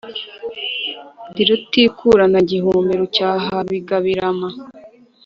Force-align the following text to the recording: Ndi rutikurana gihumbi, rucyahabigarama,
Ndi 1.29 1.41
rutikurana 1.49 2.39
gihumbi, 2.51 2.91
rucyahabigarama, 2.99 4.49